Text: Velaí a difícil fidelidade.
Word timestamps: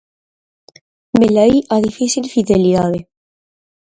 Velaí 1.19 1.57
a 1.75 1.77
difícil 1.87 2.23
fidelidade. 2.35 2.99